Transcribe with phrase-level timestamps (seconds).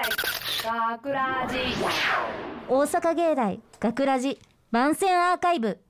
[0.00, 1.56] 学ラジ。
[2.68, 4.38] 大阪芸大学ラジ。
[4.70, 5.80] 番宣アーカイブ。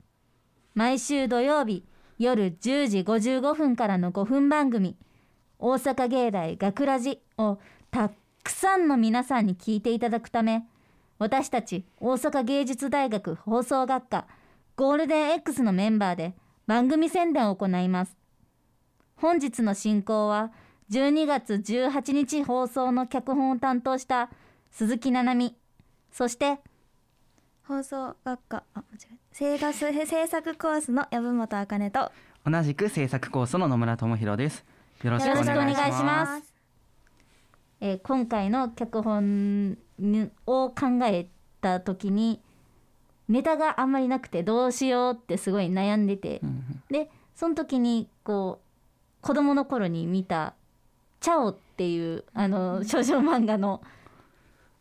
[0.75, 1.85] 毎週土曜日
[2.19, 4.97] 夜10時55分からの5分番組
[5.59, 7.59] 「大阪芸大学ラジを
[7.91, 8.11] た
[8.43, 10.67] くさんの皆さんに聞いていただくため
[11.19, 14.27] 私たち大阪芸術大学放送学科
[14.77, 16.35] ゴールデン X のメンバーで
[16.67, 18.17] 番組宣伝を行います。
[19.17, 20.53] 本日の進行は
[20.91, 24.31] 12月18日放送の脚本を担当した
[24.71, 25.57] 鈴木奈々美
[26.13, 26.59] そして
[27.67, 29.19] 放送学科あ間違えた。
[29.33, 32.11] 制作制作コースの籔本茜と
[32.51, 34.65] 同じく制作コースの野村智弘です。
[35.03, 35.99] よろしくおよろしくお願いします。
[35.99, 36.55] します
[37.81, 41.29] えー今回の脚本にを考え
[41.61, 42.41] た時に
[43.29, 46.83] ネタがあんまりなくてどうしようってすごい悩んでて、うん。
[46.91, 50.55] でその時にこう子供の頃に見た
[51.21, 53.83] 「チャオ」っていうあの少女漫画の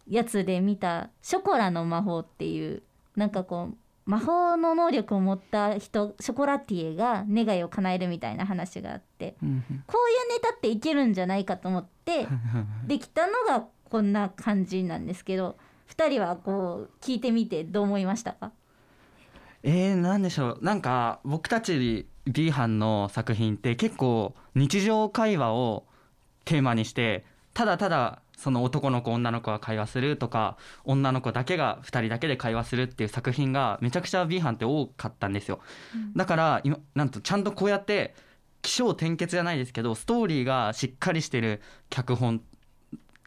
[0.07, 2.83] やつで見た「ショコラの魔法」っていう
[3.15, 3.77] なんかこう
[4.09, 12.27] 魔法の能力を持った人ショコラティエが願いを叶えるみたいな話があってうんこういうネタっていけるんじゃないかと思って
[12.87, 15.57] できたのがこんな感じなんですけど
[15.89, 18.51] 2人はこう聞いてみてどう思いましたか？
[19.63, 20.59] えー、なんでしょう。
[20.61, 25.85] なんか僕たち B 班の作品って結構日常会話を
[26.47, 35.59] テーマにしてただただその男の子女の子が会話するとか女の子だけが2人だけで会話するっていう作品がめちゃくちゃ B 班って多かったんですよ、
[36.15, 38.13] だから今なんとちゃんとこうやって
[38.61, 42.41] 起承転結じゃないですけどストーリーがしっかりしてる脚本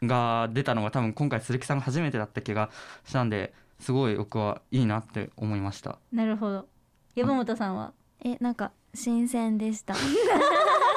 [0.01, 2.69] が出たのが多分今回鈴木さんが初めてだった気が
[3.05, 5.99] したんですごい僕はいいなって思いました。
[6.13, 6.67] なるほど。
[7.15, 7.93] 山本さんは？
[8.23, 9.95] えなんか新鮮でした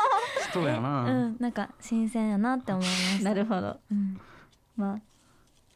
[0.55, 3.25] そうやうな、んなんか新鮮やなって思いました。
[3.25, 3.77] なるほど。
[3.91, 4.21] うん。
[4.77, 4.99] まあ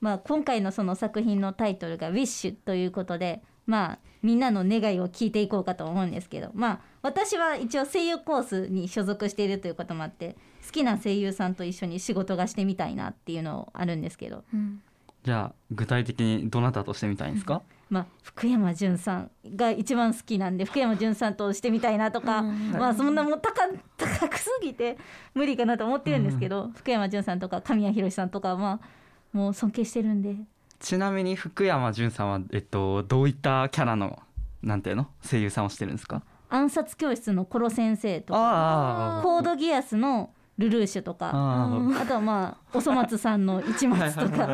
[0.00, 14.44] まあ今回のその作品のタイトルが「Wish」ということでまあみんなの願いを聞いていこうかと思うんですけどまあ私は一応声優コースに所属しているということもあって好きな声優さんと一緒に仕事がしてみたいなっていうのあるんですけど。
[14.52, 14.82] うん。
[15.24, 23.62] じゃあ具体的にどなたとしてみたいんですか、まあ福山潤さんが一番好きなんで福山潤さんとしてみたいなとか、うんまあそんなもう高
[23.96, 24.98] 高くすぎて
[25.34, 28.88] 無理かなと思ってるんですけど、福山潤さんとか神谷博さんとかはまあ
[29.32, 30.36] もう尊敬してるんで。
[30.80, 34.22] ちなみに福山潤さんは、えっと、どういったキャラの
[34.62, 35.08] なんていうの？
[35.28, 36.22] 声優さんをしてるんですか？
[36.50, 41.30] 暗殺教室のコロ先生とかコードギアスのルルーシュとか。
[41.32, 44.46] ああとはまあおそ松さんの一松とか。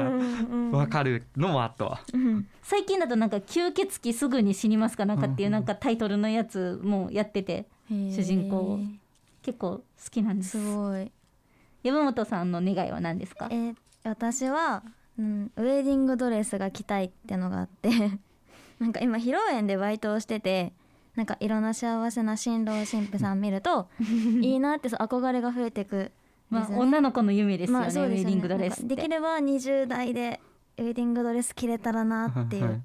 [0.73, 2.01] わかるのもあったわ。
[2.13, 2.47] うん。
[2.63, 8.79] 最近だとなんか吸血鬼すぐに死にますかなんかっていうなんかタイトルのやつもやってて主人公
[9.43, 10.51] 結構好きなんです。
[10.51, 11.11] すごい。
[11.83, 13.49] 山本さんの願いは何ですか？
[13.51, 14.83] え私は、
[15.19, 17.91] うん、ウェディングドレスが着たいってのがあって。
[18.81, 20.73] なんか今披露宴でバイトをしてて
[21.17, 23.89] なんかいろんな幸せな新郎新婦さん見ると
[24.41, 26.11] いいなってそう憧れが増えてく
[26.51, 28.01] まあ女の子の夢ですよね、まあね。
[28.01, 30.41] ウェディングドレスできれば20代で
[30.77, 32.83] ウェディングドレス着れたらなっていう、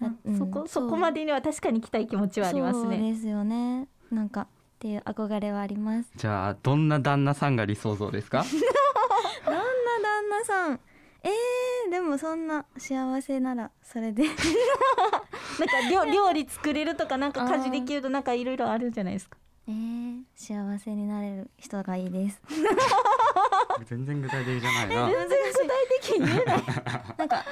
[0.00, 3.88] あうんそこそこまでには確かに来たい気持ちはありますそうねですよね。
[4.10, 4.46] なんかっ
[4.78, 6.10] ていう憧れはあります。
[6.16, 8.44] じゃあどんな旦那さんが理想像ですか？
[9.44, 10.80] どんな旦那さん？
[11.22, 14.24] えー、でもそんな幸せならそれで
[15.60, 19.36] なんか料料理作れるとかなんか家事できるとなんかいろいろあるじゃないですか。
[19.68, 22.40] えー、幸せになれる人がいいです。
[23.86, 25.10] 全然具体的じゃないな。
[25.10, 25.68] 全然具体
[26.00, 26.62] 的に言えない。
[27.18, 27.44] なんか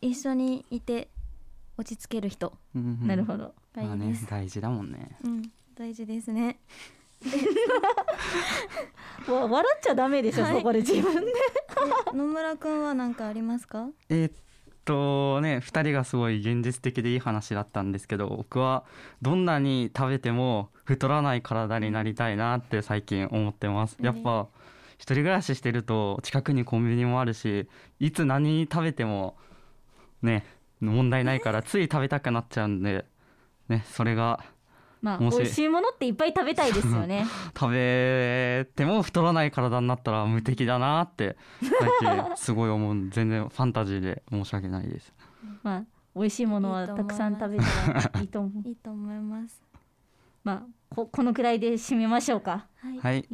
[0.00, 1.10] 一緒にいて
[1.76, 2.56] 落ち着ける人。
[2.74, 3.54] うんうんなるほど。
[3.74, 5.16] がいまあいです、ね大事だもんね。
[5.22, 5.42] うん
[5.74, 6.58] 大事ですね。
[9.28, 10.56] わ笑っちゃダメでしょ、はい。
[10.56, 11.32] そこで自分で。
[12.12, 13.88] え野村くんは何かありますか？
[14.08, 14.32] えーっ
[14.88, 18.84] とね2人がすごい現実的でいい話だったんですけど僕は
[19.20, 23.98] どんなに食べても太らない体になりたいなって最近思ってます。
[24.00, 24.48] やっぱ
[24.94, 27.68] 一人暮らししてると近くにコンビニもあるし
[28.00, 29.36] いつ何食べても
[30.22, 30.46] ね
[30.80, 33.04] 問題ないからつい食べたくなっちゃうんで
[33.68, 34.42] ねそれが
[35.00, 37.24] まあ美味しいものっていっぱい食べたいですよね。
[37.58, 45.12] 食べても太らない体になったら無敵だなって最近すごい思う全然ファンタジーで申し訳ないです。
[45.62, 45.84] まあ
[46.14, 47.64] 美味しいものはたくさん食べた
[48.12, 48.62] らいいと思う。
[48.68, 49.62] いいと思います。
[50.44, 52.66] まあここのくらいで締めましょうか。
[52.80, 53.28] はい、はい。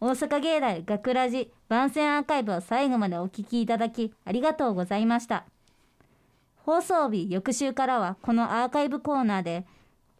[0.00, 5.44] 大阪芸大学ラジ番宣アーカイブを最後までお聞きいただきありがとうございました。
[6.64, 9.66] 放送日翌週からはこのアーカイブコーナーで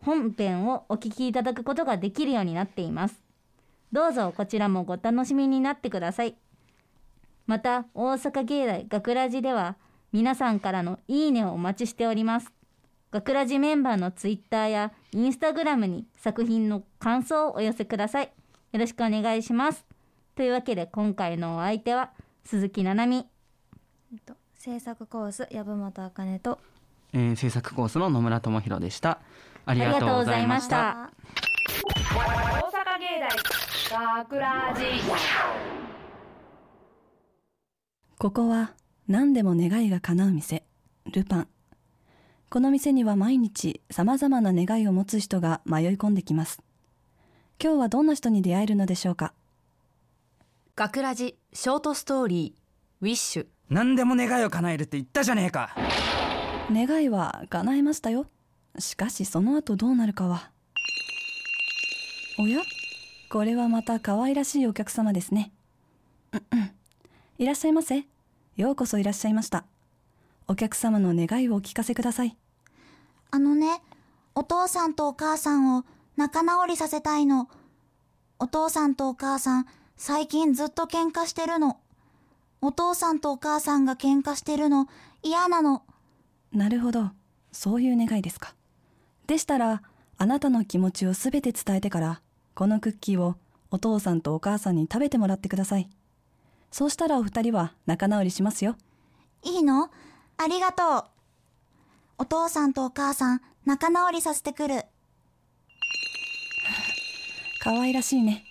[0.02, 3.22] 本編をお聞きいただくことができるようになっています。
[3.92, 6.36] どうぞこちらもご楽しみになってください。
[7.46, 9.76] また大阪芸大学ラジでは
[10.12, 12.52] 皆さんからのいいねをお待ちしております。
[13.10, 18.32] 学ラジメンバーのツイッターやインスタグラムに作品の感想をお寄せください。
[18.72, 19.84] よろしくお願いします。
[20.36, 22.10] というわけで今回のお相手は
[22.44, 23.28] 鈴木奈々美
[24.14, 26.58] えっと制作コース籔本茜と。
[27.12, 29.18] えー制作コースの野村智弘でした
[29.66, 30.70] ありがとうございました。
[30.70, 31.10] た
[32.14, 33.06] 大阪芸
[33.90, 34.82] 大学ラジ
[38.18, 38.72] ここは
[39.08, 40.64] 何でも願いが叶う店
[41.12, 41.48] ルパン。
[42.48, 46.60] この店には毎日様々な願いを持つ人が迷い込んできます。
[47.62, 49.32] 今日はどんな人に出会えるのでしょうか？
[50.76, 52.60] 学ラジショートストーリー
[53.04, 55.76] ウィッシュ何でも願いを叶えるって言ったじゃねえか。
[56.72, 58.26] 願いは叶えましたよ
[58.78, 60.50] しかしその後どうなるかは。
[62.38, 62.60] おや？
[63.30, 65.52] これはまた可愛らしいお客様ですね。
[66.32, 66.70] うんうん。
[67.38, 68.06] いらっしゃいませ。
[68.56, 69.64] ようこそいらっしゃいました。
[70.48, 72.36] お客様の願いをお聞かせください。
[73.30, 73.82] あのね、
[74.34, 75.84] お父さんとお母さんを
[76.16, 77.48] 仲直りさせたいの。
[78.38, 81.78] お父さんとお母さん、最近ずっと喧嘩してるの。
[82.60, 84.88] お父さんとお母さんが喧嘩してるの、
[85.22, 85.82] 嫌なの。
[86.52, 87.10] なるほど。
[87.52, 88.54] そういう願いですか
[89.30, 89.80] でしたら
[90.18, 92.20] あなたの気持ちをすべて伝えてから
[92.56, 93.36] このクッキーを
[93.70, 95.88] お父さんとお母さんに食べてもらってください。
[96.72, 98.74] そうしたらお二人は仲直りしますよ。
[99.44, 99.88] いいの？
[100.36, 101.04] ありがとう。
[102.18, 104.82] お父さんとお母さん、仲直りさせてくる。
[107.60, 108.42] 可愛らしいね。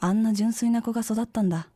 [0.00, 1.68] あんな純粋な子が育ったんだ。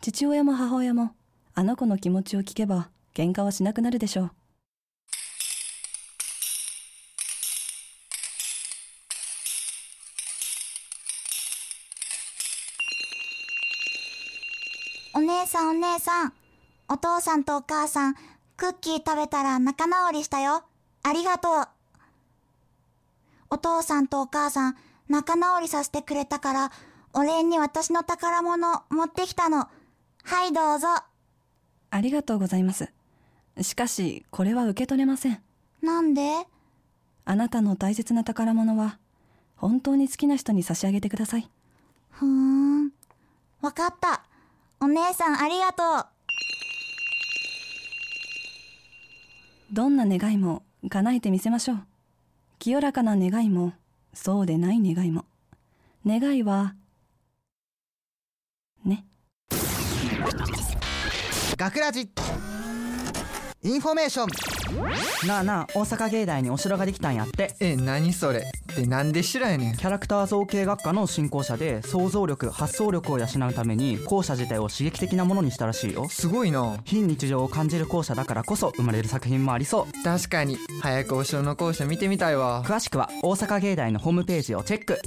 [0.00, 1.12] 父親も母親も
[1.54, 4.30] あの子の気持ちを聞けば喧嘩はしなくなるでしょう
[15.48, 16.32] さんお姉さん、
[16.88, 18.14] お父さんとお母さん、
[18.56, 20.62] クッキー食べたら仲直りしたよ。
[21.02, 21.68] ありがとう。
[23.50, 24.76] お父さんとお母さん、
[25.08, 26.72] 仲直りさせてくれたから、
[27.14, 29.68] お礼に私の宝物持ってきたの。
[30.24, 30.88] はい、どうぞ。
[31.90, 32.92] ありがとうございます
[33.62, 35.42] しかしこれは受け取れません
[35.82, 36.46] なんで？
[37.24, 38.98] あなたの大切な宝物は
[39.56, 41.48] 本当に好きな人に差し上げてください
[42.10, 42.90] ふーん。
[43.62, 44.22] わかった。
[44.80, 46.06] お姉さんありがとう。
[49.72, 51.78] どんな願いも叶えてみせましょう。
[52.58, 53.72] 清らかな願いも
[54.14, 55.24] そうでない願いも。
[56.06, 56.74] 願いは
[58.84, 59.04] ね。
[61.56, 62.08] 学ラジ。
[63.62, 64.57] インフォメーション
[65.26, 67.54] なあなあ大阪芸大にお城ができたんやって。
[67.60, 68.44] え何それ。
[68.76, 69.76] でなんで知らやねん。
[69.76, 76.08] キャラクター造形学科の新校舎で想像力発想力を養うために校舎自体を刺激的なものにしたらしいよ。
[76.08, 76.78] すごいな。
[76.84, 80.02] 非日常を感じる校舎だからこそ生まれる作品もありそう。
[80.04, 80.58] 確かに。
[80.82, 82.62] 早くお城の校舎見てみたいわ。
[82.64, 85.00] 詳しくは大阪芸大のホームページをチェック。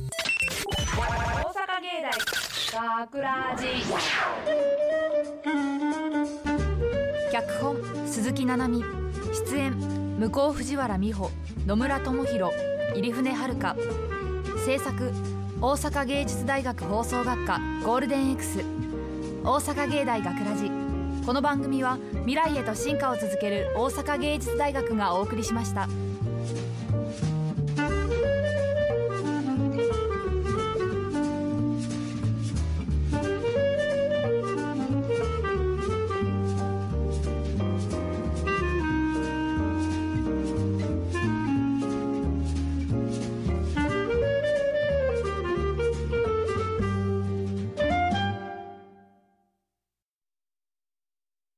[0.98, 2.12] 大阪芸大
[3.00, 3.66] 学ラジ
[7.31, 7.78] 脚本
[8.08, 9.00] 鈴木奈々美
[9.51, 9.74] 出演
[10.18, 11.30] 向こう藤原美穂
[11.65, 12.56] 野村智弘
[12.95, 13.75] 入船遥
[14.65, 15.12] 制作
[15.59, 18.63] 大阪芸術大学放送学科ゴールデン X
[19.44, 20.71] 大阪芸大学ラジ。
[21.25, 25.89] この番組は未来へと進化を続ける大阪芸術大学がお送りしました。